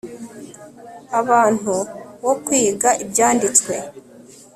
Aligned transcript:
abantu 1.19 1.73
wo 2.25 2.33
kwiga 2.43 2.89
Ibyanditswe 3.03 3.73